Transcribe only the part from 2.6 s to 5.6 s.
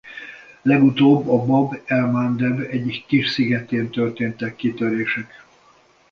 egyik kis szigetén történtek kitörések.